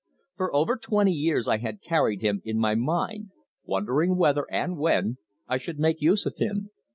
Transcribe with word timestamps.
For 0.35 0.51
over 0.55 0.77
twenty 0.77 1.11
years 1.11 1.47
I 1.47 1.57
had 1.59 1.79
carried 1.83 2.23
him 2.23 2.41
in 2.43 2.57
my 2.57 2.73
mind, 2.73 3.29
wondering 3.65 4.17
whether, 4.17 4.47
and 4.49 4.79
when, 4.79 5.17
I 5.47 5.57
should 5.59 5.77
make 5.77 6.01
use 6.01 6.25
of 6.25 6.37
him. 6.37 6.71